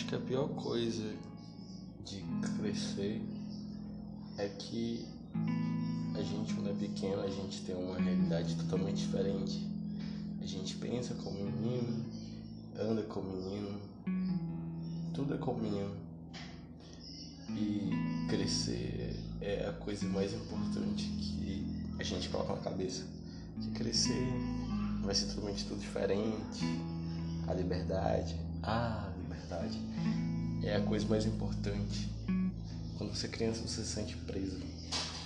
que 0.00 0.14
a 0.14 0.18
pior 0.18 0.48
coisa 0.48 1.14
de 2.02 2.24
crescer 2.56 3.20
é 4.38 4.48
que 4.48 5.06
a 6.14 6.22
gente, 6.22 6.54
quando 6.54 6.70
é 6.70 6.72
pequeno, 6.72 7.20
a 7.20 7.28
gente 7.28 7.60
tem 7.60 7.74
uma 7.74 7.98
realidade 7.98 8.54
totalmente 8.56 9.02
diferente. 9.04 9.66
A 10.40 10.46
gente 10.46 10.76
pensa 10.76 11.14
como 11.14 11.38
menino, 11.44 12.06
anda 12.78 13.02
como 13.02 13.36
menino, 13.36 13.78
tudo 15.12 15.34
é 15.34 15.36
como 15.36 15.60
menino. 15.60 15.94
E 17.50 17.90
crescer 18.30 19.14
é 19.42 19.68
a 19.68 19.72
coisa 19.72 20.06
mais 20.06 20.32
importante 20.32 21.04
que 21.04 21.66
a 21.98 22.02
gente 22.02 22.30
coloca 22.30 22.54
na 22.54 22.60
cabeça. 22.60 23.04
Que 23.60 23.70
crescer 23.72 24.26
vai 25.04 25.14
ser 25.14 25.26
totalmente 25.26 25.66
tudo 25.66 25.80
diferente. 25.80 26.64
A 27.46 27.52
liberdade, 27.52 28.36
a 28.62 29.12
liberdade 29.32 29.80
é 30.62 30.76
a 30.76 30.80
coisa 30.80 31.06
mais 31.08 31.26
importante. 31.26 32.08
Quando 32.98 33.14
você 33.14 33.26
é 33.26 33.30
criança, 33.30 33.62
você 33.62 33.82
se 33.82 33.90
sente 33.90 34.16
preso. 34.16 34.60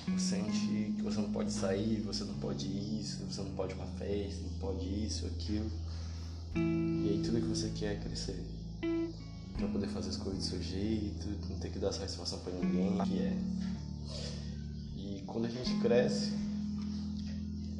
Você 0.09 0.37
sente 0.37 0.93
que 0.97 1.03
você 1.03 1.21
não 1.21 1.31
pode 1.31 1.53
sair, 1.53 2.01
você 2.01 2.25
não 2.25 2.35
pode 2.35 2.67
isso, 2.67 3.25
você 3.27 3.43
não 3.43 3.51
pode 3.51 3.75
pra 3.75 3.87
festa, 3.87 4.43
não 4.43 4.59
pode 4.59 4.87
isso, 4.87 5.27
aquilo. 5.27 5.71
E 6.55 7.09
aí 7.11 7.23
tudo 7.25 7.41
que 7.41 7.49
você 7.49 7.71
quer 7.71 7.95
é 7.95 7.97
crescer. 7.97 8.43
Pra 9.59 9.69
poder 9.69 9.89
fazer 9.89 10.11
as 10.11 10.17
coisas 10.17 10.45
do 10.45 10.49
seu 10.51 10.63
jeito, 10.63 11.29
não 11.51 11.59
ter 11.59 11.71
que 11.71 11.79
dar 11.79 11.93
satisfação 11.93 12.39
pra 12.41 12.53
ninguém, 12.53 12.97
que 13.07 13.19
é. 13.19 13.37
E 14.97 15.23
quando 15.27 15.47
a 15.47 15.51
gente 15.51 15.75
cresce, 15.81 16.33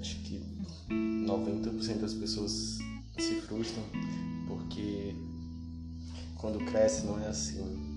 acho 0.01 0.17
que 0.21 0.43
90% 0.91 2.01
das 2.01 2.15
pessoas 2.15 2.79
se 3.19 3.41
frustram 3.43 3.83
porque 4.47 5.15
quando 6.39 6.65
cresce 6.65 7.07
não 7.07 7.19
é 7.19 7.29
assim. 7.29 7.95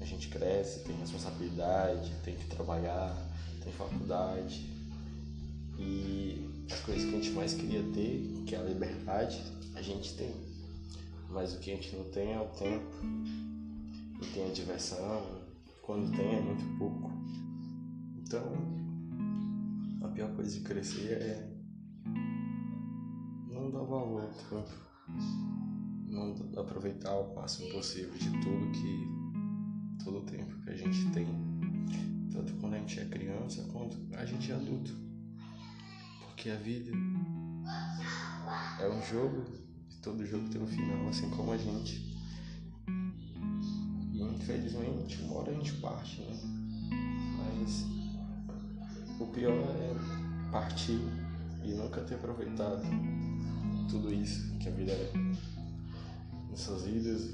A 0.00 0.04
gente 0.04 0.28
cresce, 0.28 0.80
tem 0.80 0.96
responsabilidade, 0.96 2.12
tem 2.24 2.34
que 2.34 2.46
trabalhar, 2.46 3.16
tem 3.62 3.72
faculdade. 3.72 4.68
E 5.78 6.48
as 6.70 6.80
coisas 6.80 7.04
que 7.04 7.10
a 7.10 7.20
gente 7.20 7.30
mais 7.30 7.54
queria 7.54 7.82
ter, 7.92 8.42
que 8.46 8.54
é 8.54 8.58
a 8.58 8.62
liberdade, 8.62 9.42
a 9.74 9.82
gente 9.82 10.16
tem. 10.16 10.34
Mas 11.30 11.54
o 11.54 11.60
que 11.60 11.72
a 11.72 11.74
gente 11.76 11.96
não 11.96 12.04
tem 12.10 12.32
é 12.32 12.40
o 12.40 12.48
tempo, 12.48 13.04
não 13.04 14.28
tem 14.34 14.50
a 14.50 14.52
diversão, 14.52 15.42
quando 15.82 16.14
tem 16.16 16.34
é 16.34 16.40
muito 16.40 16.78
pouco. 16.78 17.10
Então, 18.18 18.52
a 20.02 20.08
pior 20.08 20.34
coisa 20.34 20.50
de 20.50 20.60
crescer 20.60 21.12
é 21.12 21.52
não 23.50 23.70
dar 23.70 23.82
valor 23.82 24.22
ao 24.22 24.28
tempo, 24.28 24.72
não 26.12 26.36
aproveitar 26.56 27.14
o 27.14 27.34
máximo 27.34 27.70
possível 27.70 28.12
de 28.12 28.30
tudo 28.40 28.70
que 28.72 30.04
todo 30.04 30.18
o 30.18 30.22
tempo 30.22 30.54
que 30.62 30.70
a 30.70 30.76
gente 30.76 31.10
tem, 31.10 31.26
tanto 32.30 32.52
quando 32.54 32.74
a 32.74 32.78
gente 32.78 33.00
é 33.00 33.04
criança 33.06 33.64
quanto 33.72 33.96
a 34.14 34.24
gente 34.24 34.52
é 34.52 34.54
adulto. 34.54 34.92
Porque 36.20 36.50
a 36.50 36.56
vida 36.56 36.92
é 38.80 38.88
um 38.88 39.02
jogo 39.02 39.62
todo 40.02 40.26
jogo 40.26 40.48
tem 40.48 40.60
um 40.60 40.66
final, 40.66 41.08
assim 41.08 41.30
como 41.30 41.52
a 41.52 41.56
gente. 41.56 42.12
E 44.12 44.20
infelizmente 44.20 45.22
uma 45.22 45.38
hora 45.38 45.52
a 45.52 45.54
gente 45.54 45.74
parte, 45.74 46.20
né? 46.22 46.36
Mas 47.38 47.86
o 49.20 49.26
pior 49.28 49.52
é 49.52 50.50
partir 50.50 51.00
e 51.64 51.72
nunca 51.72 52.00
ter 52.00 52.16
aproveitado 52.16 52.82
tudo 53.88 54.12
isso 54.12 54.52
que 54.58 54.68
a 54.68 54.72
vida 54.72 54.90
é. 54.90 55.12
Nessas 56.52 56.86
idas 56.86 57.30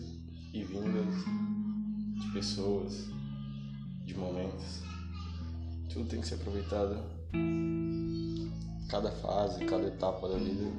e 0.54 0.62
vindas 0.62 1.12
de 2.22 2.30
pessoas, 2.32 3.08
de 4.06 4.16
momentos. 4.16 4.80
Tudo 5.92 6.08
tem 6.08 6.20
que 6.20 6.26
ser 6.28 6.36
aproveitado. 6.36 7.02
Cada 8.88 9.10
fase, 9.10 9.64
cada 9.64 9.88
etapa 9.88 10.28
da 10.28 10.38
vida 10.38 10.72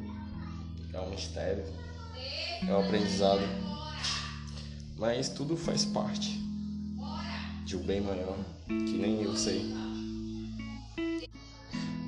é 0.94 1.02
um 1.02 1.10
mistério, 1.10 1.66
é 2.66 2.74
um 2.74 2.80
aprendizado. 2.80 3.42
Mas 4.98 5.28
tudo 5.28 5.58
faz 5.58 5.84
parte 5.84 6.40
de 7.66 7.76
um 7.76 7.84
bem 7.84 8.00
maior, 8.00 8.38
que 8.68 8.98
nem 8.98 9.22
eu 9.22 9.36
sei. 9.36 9.70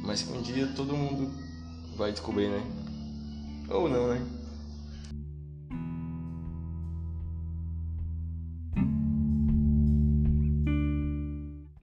Mas 0.02 0.22
que 0.22 0.32
um 0.32 0.42
dia 0.42 0.66
todo 0.78 0.96
mundo 0.96 1.30
vai 1.98 2.14
descobrir, 2.14 2.48
né? 2.48 2.64
Ou 3.70 3.90
não, 3.90 4.08
né? 4.08 4.41